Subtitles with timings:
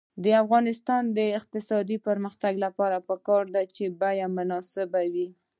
[0.23, 5.27] د افغانستان د اقتصادي پرمختګ لپاره پکار ده چې بیې مناسبې وي.